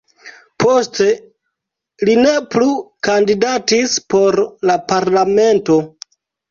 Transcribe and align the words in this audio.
Poste 0.63 1.09
li 2.09 2.17
ne 2.23 2.33
plu 2.55 2.73
kandidatis 3.09 3.97
por 4.17 4.43
la 4.71 4.81
parlamento. 4.95 5.81